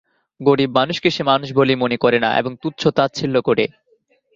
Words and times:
গরীব 0.41 0.69
মানুষকে 0.75 1.09
সে 1.11 1.23
মানুষ 1.23 1.49
বলেই 1.55 1.81
মনে 1.83 1.97
করে 1.97 2.17
না 2.19 2.29
এবং 2.39 2.51
তুচ্ছ-তাচ্ছিল্য 2.61 3.35
করে। 3.41 3.65